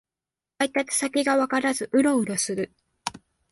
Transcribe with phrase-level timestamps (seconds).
[0.57, 2.73] 配達先がわからずウロウロする